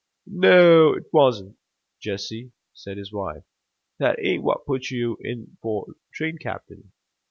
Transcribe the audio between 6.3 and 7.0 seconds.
captain.